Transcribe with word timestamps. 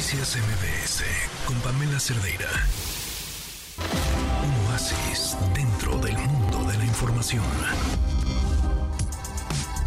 Noticias 0.00 0.38
MBS 0.38 1.04
con 1.46 1.60
Pamela 1.60 2.00
Cerdeira. 2.00 2.48
Un 4.42 4.72
oasis 4.72 5.36
dentro 5.54 5.98
del 5.98 6.16
mundo 6.16 6.64
de 6.70 6.78
la 6.78 6.84
información. 6.86 7.44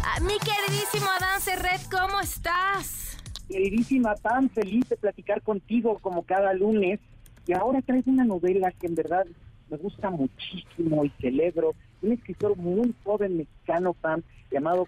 Ah, 0.04 0.20
mi 0.20 0.38
queridísimo 0.38 1.10
Adán 1.18 1.40
Serret, 1.40 1.80
¿cómo 1.90 2.20
estás? 2.20 3.18
Queridísima, 3.48 4.14
tan 4.14 4.48
feliz 4.50 4.88
de 4.88 4.96
platicar 4.96 5.42
contigo 5.42 5.98
como 5.98 6.22
cada 6.22 6.54
lunes. 6.54 7.00
Y 7.48 7.52
ahora 7.52 7.82
traes 7.82 8.06
una 8.06 8.24
novela 8.24 8.70
que 8.70 8.86
en 8.86 8.94
verdad 8.94 9.26
me 9.68 9.78
gusta 9.78 10.10
muchísimo 10.10 11.04
y 11.04 11.10
celebro. 11.20 11.74
Un 12.02 12.12
escritor 12.12 12.56
muy 12.56 12.94
joven 13.02 13.38
mexicano, 13.38 13.94
Pam, 13.94 14.22
llamado 14.52 14.86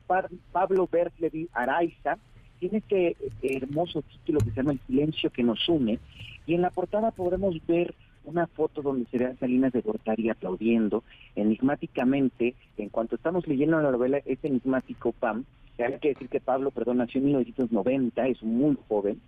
Pablo 0.53 0.89
Bertlevi 0.89 1.49
Araiza. 1.53 2.17
Tiene 2.59 2.79
este 2.79 3.17
hermoso 3.43 4.03
título 4.03 4.41
que 4.41 4.51
se 4.51 4.57
llama 4.57 4.73
El 4.73 4.81
silencio 4.87 5.31
que 5.31 5.43
nos 5.43 5.69
une. 5.69 5.99
Y 6.47 6.55
en 6.55 6.63
la 6.63 6.71
portada 6.71 7.11
podremos 7.11 7.55
ver 7.67 7.95
una 8.25 8.47
foto 8.47 8.83
donde 8.83 9.07
se 9.11 9.19
ve 9.19 9.27
a 9.27 9.37
Salinas 9.37 9.73
de 9.73 9.81
Gortari 9.81 10.29
aplaudiendo 10.29 11.05
enigmáticamente. 11.35 12.55
En 12.77 12.89
cuanto 12.89 13.17
estamos 13.17 13.47
leyendo 13.47 13.81
la 13.81 13.91
novela, 13.91 14.19
es 14.25 14.39
enigmático, 14.43 15.13
Pam. 15.13 15.45
Hay 15.79 15.99
que 16.01 16.09
decir 16.09 16.29
que 16.29 16.41
Pablo, 16.41 16.71
perdón, 16.71 16.99
nació 16.99 17.19
en 17.19 17.27
1990, 17.27 18.29
es 18.29 18.43
muy 18.43 18.77
joven 18.89 19.21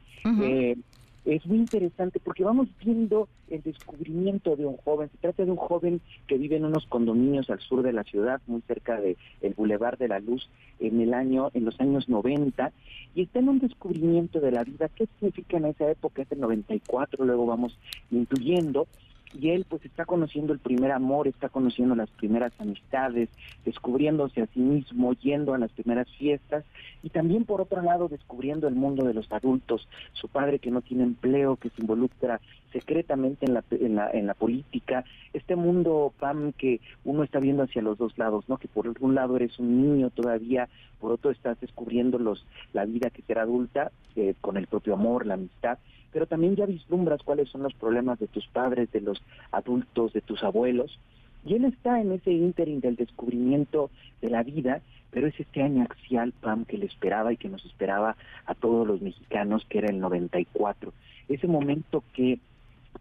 es 1.35 1.45
muy 1.47 1.59
interesante 1.59 2.21
porque 2.21 2.43
vamos 2.43 2.69
viendo 2.83 3.29
el 3.51 3.63
descubrimiento 3.63 4.57
de 4.57 4.65
un 4.65 4.79
joven. 4.79 5.11
Se 5.11 5.19
trata 5.19 5.45
de 5.45 5.51
un 5.51 5.59
joven 5.59 6.01
que 6.27 6.39
vive 6.39 6.57
en 6.57 6.65
unos 6.65 6.87
condominios 6.87 7.51
al 7.51 7.61
sur 7.61 7.83
de 7.83 7.93
la 7.93 8.05
ciudad, 8.05 8.41
muy 8.47 8.63
cerca 8.63 8.99
de 8.99 9.17
el 9.43 9.53
Boulevard 9.55 9.99
de 9.99 10.09
la 10.09 10.21
Luz, 10.21 10.49
en 10.81 11.01
el 11.01 11.13
año, 11.13 11.51
en 11.53 11.67
los 11.67 11.79
años 11.81 12.09
90, 12.09 12.73
y 13.15 13.23
está 13.23 13.41
en 13.41 13.51
un 13.51 13.59
descubrimiento 13.59 14.41
de 14.41 14.53
la 14.53 14.65
vida. 14.65 14.89
¿Qué 14.89 15.07
significa 15.19 15.59
en 15.59 15.67
esa 15.67 15.91
época? 15.91 16.23
Es 16.23 16.33
el 16.33 16.41
94, 16.41 17.25
luego 17.25 17.45
vamos 17.45 17.79
incluyendo 18.11 18.87
y 19.35 19.51
él 19.51 19.67
pues 19.69 19.85
está 19.85 20.05
conociendo 20.05 20.53
el 20.53 20.59
primer 20.59 20.93
amor, 20.93 21.29
está 21.29 21.49
conociendo 21.49 21.95
las 21.95 22.11
primeras 22.11 22.53
amistades, 22.59 23.29
descubriéndose 23.65 24.43
a 24.43 24.47
sí 24.47 24.61
mismo, 24.61 25.13
yendo 25.15 25.55
a 25.55 25.59
las 25.59 25.71
primeras 25.73 26.09
fiestas 26.17 26.65
y 27.03 27.11
también 27.11 27.45
por 27.45 27.61
otro 27.61 27.83
lado 27.83 28.09
descubriendo 28.09 28.69
el 28.69 28.75
mundo 28.75 29.05
de 29.05 29.15
los 29.15 29.31
adultos, 29.33 29.89
su 30.13 30.29
padre 30.29 30.59
que 30.59 30.71
no 30.71 30.81
tiene 30.81 31.05
empleo, 31.05 31.57
que 31.57 31.71
se 31.71 31.83
involucra 31.83 32.41
secretamente 32.73 33.47
en 33.47 33.55
la, 33.55 33.65
en 33.71 33.95
la, 33.95 34.11
en 34.11 34.27
la 34.27 34.35
política, 34.35 35.05
este 35.33 35.57
mundo, 35.57 36.13
Pam, 36.19 36.53
que 36.53 36.81
uno 37.05 37.23
está 37.23 37.41
viendo 37.41 37.63
hacia 37.63 37.83
los 37.83 37.99
dos 37.99 38.17
lados, 38.19 38.45
¿no? 38.49 38.59
Que 38.59 38.69
por 38.69 38.93
un 39.01 39.15
lado 39.15 39.37
eres 39.37 39.59
un 39.59 39.83
niño 39.83 40.11
todavía, 40.11 40.69
por 41.01 41.13
otro 41.13 41.31
estás 41.31 41.61
descubriendo 41.61 42.19
los, 42.19 42.45
la 42.73 42.85
vida 42.85 43.11
que 43.11 43.23
será 43.23 43.43
adulta, 43.43 43.91
eh, 44.17 44.35
con 44.41 44.57
el 44.57 44.67
propio 44.67 44.95
amor, 44.95 45.27
la 45.27 45.35
amistad, 45.35 45.79
pero 46.13 46.27
también 46.27 46.57
ya 46.57 46.67
vislumbras 46.67 47.23
cuáles 47.23 47.49
son 47.49 47.63
los 47.63 47.75
problemas 47.75 48.19
de 48.19 48.29
tus 48.29 48.47
padres, 48.49 48.91
de 48.93 49.01
los 49.01 49.23
adultos, 49.51 50.13
de 50.13 50.21
tus 50.21 50.43
abuelos. 50.43 50.99
Y 51.45 51.55
él 51.55 51.65
está 51.65 52.01
en 52.01 52.13
ese 52.13 52.33
ínterin 52.33 52.81
del 52.81 52.97
descubrimiento 52.97 53.91
de 54.21 54.31
la 54.31 54.43
vida, 54.43 54.81
pero 55.11 55.27
es 55.27 55.39
este 55.39 55.63
año 55.63 55.85
axial, 55.85 56.33
Pam, 56.41 56.65
que 56.65 56.79
le 56.79 56.87
esperaba 56.87 57.33
y 57.33 57.37
que 57.37 57.49
nos 57.49 57.65
esperaba 57.65 58.17
a 58.47 58.55
todos 58.55 58.87
los 58.87 59.01
mexicanos, 59.01 59.65
que 59.69 59.79
era 59.79 59.89
el 59.89 60.01
94. 60.01 60.93
Ese 61.29 61.47
momento 61.47 62.03
que 62.13 62.39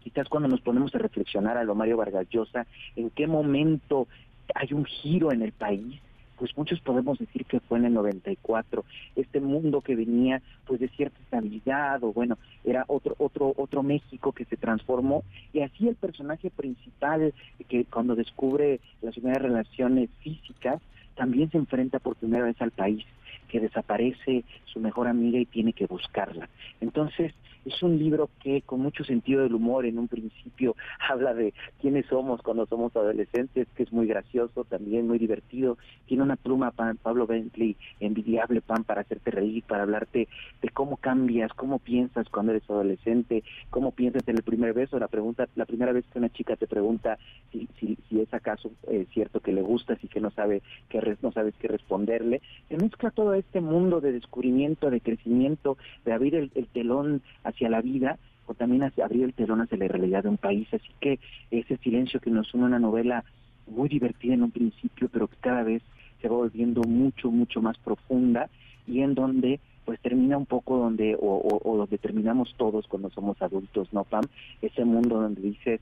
quizás 0.00 0.28
cuando 0.28 0.48
nos 0.48 0.60
ponemos 0.60 0.94
a 0.94 0.98
reflexionar 0.98 1.56
a 1.56 1.64
lo 1.64 1.74
Mario 1.74 1.96
Vargas 1.96 2.28
Llosa, 2.30 2.66
en 2.96 3.10
qué 3.10 3.26
momento 3.26 4.06
hay 4.54 4.72
un 4.72 4.84
giro 4.84 5.32
en 5.32 5.42
el 5.42 5.52
país, 5.52 6.00
pues 6.38 6.56
muchos 6.56 6.80
podemos 6.80 7.18
decir 7.18 7.44
que 7.44 7.60
fue 7.60 7.78
en 7.78 7.86
el 7.86 7.94
94, 7.94 8.84
este 9.16 9.40
mundo 9.40 9.80
que 9.80 9.96
venía 9.96 10.40
pues 10.66 10.80
de 10.80 10.88
cierta 10.88 11.18
estabilidad 11.20 12.02
o 12.04 12.12
bueno, 12.12 12.38
era 12.64 12.84
otro 12.88 13.14
otro 13.18 13.54
otro 13.56 13.82
México 13.82 14.32
que 14.32 14.44
se 14.44 14.56
transformó 14.56 15.24
y 15.52 15.60
así 15.60 15.88
el 15.88 15.96
personaje 15.96 16.50
principal 16.50 17.34
que 17.68 17.84
cuando 17.84 18.14
descubre 18.14 18.80
las 19.02 19.14
primeras 19.14 19.42
relaciones 19.42 20.10
físicas 20.20 20.80
también 21.16 21.50
se 21.50 21.58
enfrenta 21.58 21.98
por 21.98 22.16
primera 22.16 22.44
vez 22.44 22.60
al 22.62 22.70
país 22.70 23.04
que 23.48 23.60
desaparece 23.60 24.44
su 24.66 24.80
mejor 24.80 25.08
amiga 25.08 25.38
y 25.38 25.46
tiene 25.46 25.72
que 25.72 25.86
buscarla. 25.86 26.48
Entonces, 26.80 27.34
es 27.64 27.82
un 27.82 27.98
libro 27.98 28.30
que 28.40 28.62
con 28.62 28.80
mucho 28.80 29.04
sentido 29.04 29.42
del 29.42 29.54
humor 29.54 29.84
en 29.84 29.98
un 29.98 30.08
principio 30.08 30.74
habla 31.08 31.34
de 31.34 31.52
quiénes 31.80 32.06
somos 32.06 32.40
cuando 32.42 32.66
somos 32.66 32.94
adolescentes, 32.96 33.68
que 33.74 33.82
es 33.82 33.92
muy 33.92 34.06
gracioso, 34.06 34.64
también 34.64 35.06
muy 35.06 35.18
divertido. 35.18 35.76
Tiene 36.06 36.22
una 36.22 36.36
pluma, 36.36 36.70
Pablo 36.70 37.26
Bentley, 37.26 37.76
envidiable, 38.00 38.60
Pan, 38.60 38.84
para 38.84 39.02
hacerte 39.02 39.30
reír, 39.30 39.62
para 39.64 39.82
hablarte 39.82 40.28
de 40.62 40.68
cómo 40.70 40.96
cambias, 40.96 41.52
cómo 41.52 41.78
piensas 41.78 42.28
cuando 42.28 42.52
eres 42.52 42.68
adolescente, 42.68 43.42
cómo 43.70 43.92
piensas 43.92 44.26
en 44.28 44.36
el 44.36 44.42
primer 44.42 44.72
beso. 44.72 44.98
La 44.98 45.08
pregunta, 45.08 45.48
la 45.56 45.66
primera 45.66 45.92
vez 45.92 46.04
que 46.12 46.18
una 46.18 46.30
chica 46.30 46.56
te 46.56 46.66
pregunta 46.66 47.18
si, 47.52 47.68
si, 47.78 47.98
si 48.08 48.20
es 48.20 48.32
acaso 48.32 48.70
eh, 48.88 49.06
cierto 49.12 49.40
que 49.40 49.52
le 49.52 49.62
gustas 49.62 49.98
y 50.02 50.08
que 50.08 50.20
no 50.20 50.30
sabe 50.30 50.62
que 50.88 51.16
no 51.22 51.32
sabes 51.32 51.54
qué 51.58 51.68
responderle. 51.68 52.40
Se 52.68 52.76
mezcla 52.76 53.10
todo 53.10 53.34
este 53.38 53.60
mundo 53.60 54.00
de 54.00 54.12
descubrimiento, 54.12 54.90
de 54.90 55.00
crecimiento, 55.00 55.76
de 56.04 56.12
abrir 56.12 56.34
el, 56.34 56.50
telón 56.68 57.22
hacia 57.44 57.68
la 57.68 57.80
vida, 57.80 58.18
o 58.46 58.54
también 58.54 58.82
hacia 58.82 59.04
abrir 59.04 59.24
el 59.24 59.34
telón 59.34 59.60
hacia 59.60 59.78
la 59.78 59.88
realidad 59.88 60.22
de 60.22 60.30
un 60.30 60.38
país. 60.38 60.68
Así 60.72 60.88
que 61.00 61.18
ese 61.50 61.76
silencio 61.78 62.20
que 62.20 62.30
nos 62.30 62.52
une 62.54 62.64
una 62.64 62.78
novela 62.78 63.24
muy 63.66 63.88
divertida 63.88 64.34
en 64.34 64.42
un 64.42 64.50
principio, 64.50 65.08
pero 65.12 65.28
que 65.28 65.36
cada 65.40 65.62
vez 65.62 65.82
se 66.20 66.28
va 66.28 66.36
volviendo 66.36 66.82
mucho, 66.82 67.30
mucho 67.30 67.60
más 67.60 67.76
profunda 67.78 68.48
y 68.86 69.00
en 69.00 69.14
donde 69.14 69.60
pues 69.84 70.00
termina 70.00 70.36
un 70.36 70.46
poco 70.46 70.76
donde, 70.76 71.16
o, 71.18 71.60
o 71.64 71.76
donde 71.76 71.96
terminamos 71.96 72.54
todos 72.58 72.86
cuando 72.88 73.08
somos 73.10 73.40
adultos, 73.40 73.90
¿no, 73.92 74.04
Pam? 74.04 74.24
Ese 74.60 74.84
mundo 74.84 75.20
donde 75.20 75.40
dices, 75.40 75.80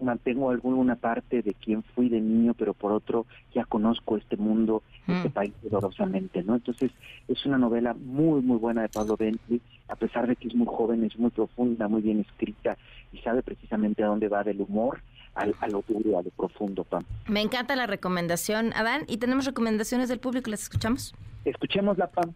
mantengo 0.00 0.50
alguna 0.50 0.96
parte 0.96 1.42
de 1.42 1.54
quien 1.54 1.82
fui 1.82 2.08
de 2.08 2.20
niño, 2.20 2.54
pero 2.54 2.74
por 2.74 2.92
otro 2.92 3.26
ya 3.54 3.64
conozco 3.64 4.16
este 4.16 4.36
mundo, 4.36 4.82
este 5.06 5.28
mm. 5.28 5.32
país 5.32 5.52
dolorosamente, 5.62 6.42
¿no? 6.42 6.54
Entonces 6.54 6.90
es 7.28 7.46
una 7.46 7.58
novela 7.58 7.94
muy, 7.94 8.42
muy 8.42 8.58
buena 8.58 8.82
de 8.82 8.88
Pablo 8.88 9.16
Bentley, 9.16 9.60
a 9.88 9.96
pesar 9.96 10.26
de 10.26 10.36
que 10.36 10.48
es 10.48 10.54
muy 10.54 10.66
joven, 10.66 11.04
es 11.04 11.18
muy 11.18 11.30
profunda, 11.30 11.88
muy 11.88 12.02
bien 12.02 12.20
escrita 12.20 12.76
y 13.12 13.18
sabe 13.18 13.42
precisamente 13.42 14.02
a 14.02 14.06
dónde 14.06 14.28
va 14.28 14.42
del 14.42 14.60
humor 14.60 15.00
al, 15.34 15.54
a 15.60 15.68
lo 15.68 15.84
duro, 15.86 16.18
a 16.18 16.22
lo 16.22 16.30
profundo, 16.30 16.84
Pam. 16.84 17.04
Me 17.28 17.40
encanta 17.40 17.76
la 17.76 17.86
recomendación, 17.86 18.72
Adán, 18.74 19.02
y 19.08 19.18
tenemos 19.18 19.44
recomendaciones 19.44 20.08
del 20.08 20.20
público, 20.20 20.50
¿las 20.50 20.62
escuchamos? 20.62 21.14
Escuchémosla, 21.44 22.08
Pam. 22.08 22.32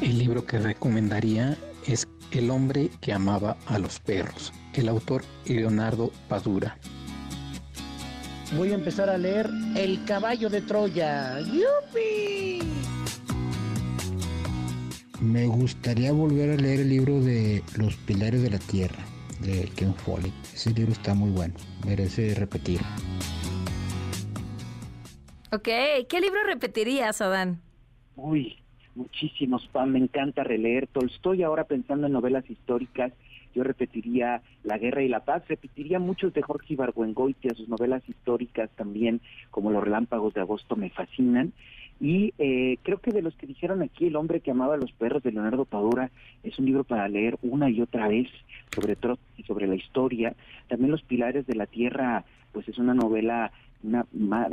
El 0.00 0.18
libro 0.18 0.44
que 0.44 0.58
recomendaría 0.58 1.56
es 1.86 2.08
El 2.30 2.50
hombre 2.50 2.90
que 3.00 3.12
amaba 3.12 3.56
a 3.66 3.78
los 3.78 4.00
perros, 4.00 4.52
el 4.74 4.88
autor 4.88 5.22
Leonardo 5.44 6.10
Padura. 6.28 6.78
Voy 8.56 8.70
a 8.70 8.74
empezar 8.74 9.10
a 9.10 9.18
leer 9.18 9.50
El 9.76 10.04
caballo 10.04 10.48
de 10.48 10.60
Troya. 10.60 11.40
¡Yupi! 11.40 12.60
Me 15.20 15.46
gustaría 15.46 16.12
volver 16.12 16.50
a 16.50 16.56
leer 16.56 16.80
el 16.80 16.90
libro 16.90 17.20
de 17.20 17.62
Los 17.76 17.96
Pilares 17.96 18.42
de 18.42 18.50
la 18.50 18.58
Tierra, 18.58 19.02
de 19.40 19.70
Ken 19.76 19.94
Foley. 19.94 20.32
Ese 20.52 20.70
libro 20.70 20.92
está 20.92 21.14
muy 21.14 21.30
bueno, 21.30 21.54
merece 21.86 22.34
repetir. 22.34 22.80
Ok, 25.52 25.68
¿qué 26.08 26.20
libro 26.20 26.42
repetirías, 26.44 27.20
Adán? 27.20 27.62
Uy, 28.16 28.63
muchísimos, 28.94 29.66
Pam, 29.68 29.90
me 29.90 29.98
encanta 29.98 30.44
releer 30.44 30.86
Tolstoy 30.86 31.42
ahora 31.42 31.64
pensando 31.64 32.06
en 32.06 32.12
novelas 32.12 32.48
históricas, 32.48 33.12
yo 33.54 33.62
repetiría 33.62 34.42
La 34.64 34.78
Guerra 34.78 35.02
y 35.02 35.08
la 35.08 35.24
Paz, 35.24 35.44
repetiría 35.48 35.98
muchos 35.98 36.34
de 36.34 36.42
Jorge 36.42 36.74
Ibargüengoitia, 36.74 37.54
sus 37.54 37.68
novelas 37.68 38.02
históricas 38.08 38.68
también, 38.76 39.20
como 39.50 39.70
Los 39.70 39.84
Relámpagos 39.84 40.34
de 40.34 40.40
Agosto, 40.40 40.76
me 40.76 40.90
fascinan. 40.90 41.52
Y 42.00 42.34
eh, 42.38 42.78
creo 42.82 42.98
que 42.98 43.12
de 43.12 43.22
los 43.22 43.36
que 43.36 43.46
dijeron 43.46 43.80
aquí, 43.80 44.06
El 44.06 44.16
hombre 44.16 44.40
que 44.40 44.50
amaba 44.50 44.74
a 44.74 44.78
los 44.78 44.90
perros 44.92 45.22
de 45.22 45.30
Leonardo 45.30 45.64
Padura 45.64 46.10
es 46.42 46.58
un 46.58 46.66
libro 46.66 46.82
para 46.82 47.08
leer 47.08 47.38
una 47.42 47.70
y 47.70 47.80
otra 47.80 48.08
vez 48.08 48.28
sobre 48.74 48.96
sobre 49.46 49.68
la 49.68 49.76
historia. 49.76 50.34
También 50.68 50.90
Los 50.90 51.02
Pilares 51.02 51.46
de 51.46 51.54
la 51.54 51.66
Tierra, 51.66 52.24
pues 52.52 52.68
es 52.68 52.78
una 52.78 52.94
novela 52.94 53.52
una 53.84 54.06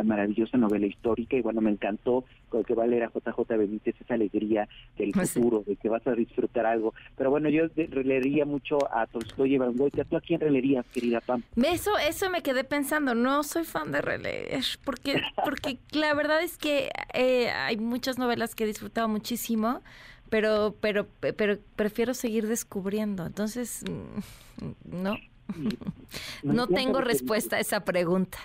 maravillosa 0.04 0.57
novela 0.57 0.86
histórica 0.86 1.38
y 1.38 1.42
bueno, 1.42 1.62
me 1.62 1.72
encantó 1.72 2.25
con 2.50 2.63
que 2.63 2.75
va 2.75 2.83
a 2.83 2.88
leer 2.88 3.04
a 3.04 3.12
JJ 3.12 3.57
Benítez 3.57 3.95
esa 4.00 4.16
alegría 4.16 4.68
del 4.98 5.12
pues 5.12 5.33
futuro, 5.33 5.63
de 5.66 5.78
que 5.78 5.89
vas 5.89 6.06
a 6.06 6.12
disfrutar 6.12 6.66
algo. 6.66 6.94
Pero 7.18 7.30
bueno, 7.30 7.50
yo 7.50 7.63
releería 7.75 8.45
mucho 8.45 8.78
a 8.94 9.07
Tolstoy 9.07 9.56
y 9.56 9.57
Goethe. 9.57 10.04
¿Tú 10.06 10.18
a 10.18 10.22
quién 10.22 10.39
releerías, 10.39 10.86
querida 10.88 11.22
Pam? 11.22 11.44
Eso, 11.56 11.98
eso 11.98 12.30
me 12.30 12.42
quedé 12.42 12.63
pensando. 12.63 13.16
No 13.16 13.44
soy 13.44 13.63
fan 13.63 13.92
de 13.92 14.01
releer, 14.01 14.63
porque, 14.83 15.22
porque 15.44 15.80
la 15.92 16.13
verdad 16.13 16.44
es 16.44 16.57
que 16.57 16.89
eh, 17.13 17.50
hay 17.50 17.78
muchas 17.78 18.18
novelas 18.18 18.54
que 18.56 18.66
he 18.66 18.68
disfrutado 18.68 19.07
muchísimo, 19.07 19.81
pero, 20.30 20.75
pero, 20.81 21.07
pero 21.19 21.57
prefiero 21.75 22.13
seguir 22.13 22.48
descubriendo. 22.48 23.25
Entonces, 23.25 23.83
mm, 23.89 25.01
no. 25.04 25.16
No 26.44 26.68
tengo 26.68 27.01
respuesta 27.01 27.57
a 27.57 27.60
esa 27.60 27.83
pregunta. 27.83 28.38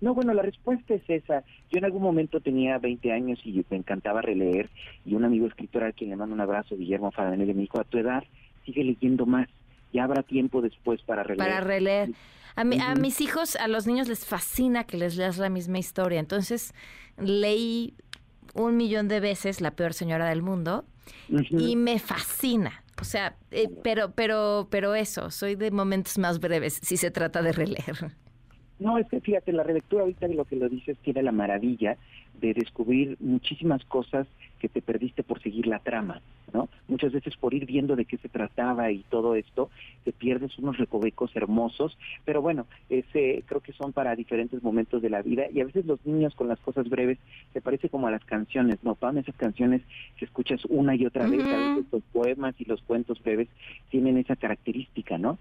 No, 0.00 0.14
bueno, 0.14 0.34
la 0.34 0.42
respuesta 0.42 0.94
es 0.94 1.02
esa. 1.08 1.42
Yo 1.70 1.78
en 1.78 1.84
algún 1.84 2.02
momento 2.02 2.40
tenía 2.40 2.78
20 2.78 3.12
años 3.12 3.38
y 3.44 3.64
me 3.70 3.76
encantaba 3.76 4.22
releer 4.22 4.68
y 5.04 5.14
un 5.14 5.24
amigo 5.24 5.46
escritor 5.46 5.84
al 5.84 5.94
quien 5.94 6.10
le 6.10 6.16
mando 6.16 6.34
un 6.34 6.40
abrazo, 6.40 6.76
Guillermo 6.76 7.10
Fadanelli, 7.10 7.54
me 7.54 7.62
dijo, 7.62 7.80
a 7.80 7.84
tu 7.84 7.98
edad 7.98 8.24
sigue 8.64 8.84
leyendo 8.84 9.26
más, 9.26 9.48
ya 9.92 10.04
habrá 10.04 10.22
tiempo 10.22 10.60
después 10.60 11.00
para 11.02 11.22
releer. 11.22 11.48
Para 11.48 11.60
releer. 11.60 12.10
A, 12.56 12.64
mi, 12.64 12.80
a 12.80 12.94
mis 12.94 13.20
hijos, 13.20 13.56
a 13.56 13.68
los 13.68 13.86
niños 13.86 14.08
les 14.08 14.24
fascina 14.24 14.84
que 14.84 14.96
les 14.96 15.16
leas 15.16 15.38
la 15.38 15.50
misma 15.50 15.78
historia. 15.78 16.20
Entonces, 16.20 16.74
leí 17.18 17.94
un 18.54 18.76
millón 18.76 19.08
de 19.08 19.20
veces 19.20 19.60
La 19.60 19.72
peor 19.72 19.92
señora 19.92 20.28
del 20.28 20.42
mundo 20.42 20.84
y 21.28 21.76
me 21.76 21.98
fascina. 21.98 22.82
O 23.00 23.04
sea, 23.04 23.36
eh, 23.50 23.68
pero, 23.82 24.12
pero, 24.12 24.68
pero 24.70 24.94
eso, 24.94 25.30
soy 25.30 25.54
de 25.54 25.70
momentos 25.70 26.16
más 26.18 26.40
breves 26.40 26.80
si 26.82 26.96
se 26.96 27.10
trata 27.10 27.42
de 27.42 27.52
releer. 27.52 28.12
No, 28.78 28.98
es 28.98 29.08
que 29.08 29.20
fíjate, 29.20 29.52
la 29.52 29.62
relectura 29.62 30.02
ahorita 30.02 30.28
de 30.28 30.34
lo 30.34 30.44
que 30.44 30.56
lo 30.56 30.68
dices 30.68 30.98
tiene 30.98 31.22
la 31.22 31.32
maravilla 31.32 31.96
de 32.40 32.52
descubrir 32.52 33.16
muchísimas 33.20 33.84
cosas 33.86 34.26
que 34.58 34.68
te 34.68 34.82
perdiste 34.82 35.22
por 35.22 35.40
seguir 35.40 35.66
la 35.66 35.78
trama, 35.78 36.20
¿no? 36.52 36.68
Muchas 36.88 37.12
veces 37.12 37.36
por 37.36 37.54
ir 37.54 37.64
viendo 37.64 37.96
de 37.96 38.04
qué 38.04 38.18
se 38.18 38.28
trataba 38.28 38.90
y 38.90 39.02
todo 39.08 39.34
esto, 39.34 39.70
te 40.04 40.12
pierdes 40.12 40.58
unos 40.58 40.76
recovecos 40.76 41.34
hermosos, 41.36 41.96
pero 42.24 42.42
bueno, 42.42 42.66
ese 42.90 43.42
creo 43.46 43.60
que 43.60 43.72
son 43.72 43.92
para 43.92 44.14
diferentes 44.14 44.62
momentos 44.62 45.00
de 45.00 45.10
la 45.10 45.22
vida 45.22 45.44
y 45.50 45.60
a 45.60 45.64
veces 45.64 45.86
los 45.86 46.04
niños 46.04 46.34
con 46.34 46.48
las 46.48 46.60
cosas 46.60 46.88
breves 46.88 47.18
se 47.54 47.62
parece 47.62 47.88
como 47.88 48.08
a 48.08 48.10
las 48.10 48.24
canciones, 48.24 48.78
¿no? 48.82 48.94
Pam, 48.94 49.16
esas 49.18 49.36
canciones 49.36 49.82
que 50.18 50.26
escuchas 50.26 50.64
una 50.66 50.94
y 50.94 51.06
otra 51.06 51.26
vez, 51.26 51.44
a 51.44 51.74
veces 51.74 51.86
los 51.90 52.02
poemas 52.12 52.54
y 52.58 52.64
los 52.66 52.82
cuentos 52.82 53.22
breves 53.22 53.48
tienen 53.90 54.18
esa 54.18 54.36
característica, 54.36 55.16
¿no? 55.16 55.38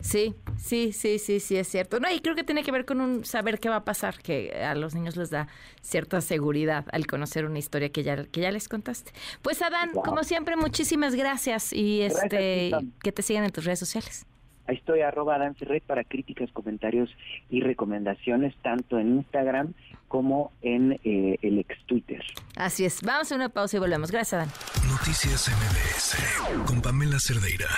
Sí, 0.00 0.34
sí, 0.58 0.92
sí, 0.92 1.18
sí, 1.18 1.40
sí, 1.40 1.56
es 1.56 1.68
cierto. 1.68 2.00
No, 2.00 2.10
y 2.10 2.20
creo 2.20 2.34
que 2.34 2.44
tiene 2.44 2.62
que 2.62 2.72
ver 2.72 2.84
con 2.84 3.00
un 3.00 3.24
saber 3.24 3.58
qué 3.58 3.68
va 3.68 3.76
a 3.76 3.84
pasar, 3.84 4.18
que 4.18 4.52
a 4.64 4.74
los 4.74 4.94
niños 4.94 5.16
les 5.16 5.30
da 5.30 5.48
cierta 5.80 6.20
seguridad 6.20 6.86
al 6.92 7.06
conocer 7.06 7.44
una 7.46 7.58
historia 7.58 7.90
que 7.90 8.02
ya, 8.02 8.24
que 8.24 8.40
ya 8.40 8.50
les 8.50 8.68
contaste. 8.68 9.12
Pues 9.42 9.62
Adán, 9.62 9.90
como 9.92 10.24
siempre, 10.24 10.56
muchísimas 10.56 11.14
gracias 11.14 11.72
y 11.72 12.02
este 12.02 12.72
que 13.02 13.12
te 13.12 13.22
sigan 13.22 13.44
en 13.44 13.50
tus 13.50 13.64
redes 13.64 13.78
sociales. 13.78 14.26
Ahí 14.68 14.76
estoy, 14.76 15.00
arroba 15.00 15.36
Adán 15.36 15.54
Ferret 15.54 15.84
para 15.84 16.02
críticas, 16.02 16.50
comentarios 16.52 17.08
y 17.48 17.60
recomendaciones, 17.60 18.54
tanto 18.62 18.98
en 18.98 19.18
Instagram 19.18 19.74
como 20.08 20.52
en 20.62 20.98
eh, 21.04 21.38
el 21.42 21.58
ex 21.58 21.76
Twitter. 21.86 22.22
Así 22.56 22.84
es. 22.84 23.02
Vamos 23.02 23.30
a 23.30 23.36
una 23.36 23.48
pausa 23.48 23.76
y 23.76 23.80
volvemos. 23.80 24.10
Gracias, 24.10 24.34
Adán. 24.34 24.48
Noticias 24.88 25.48
MBS 25.48 26.64
con 26.66 26.82
Pamela 26.82 27.18
Cerdeira. 27.20 27.68